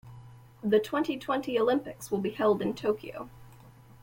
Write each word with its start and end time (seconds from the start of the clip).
The 0.63 0.79
twenty-twenty 0.79 1.59
Olympics 1.59 2.09
will 2.09 2.17
be 2.21 2.31
held 2.31 2.59
in 2.63 2.73
Tokyo. 2.73 3.29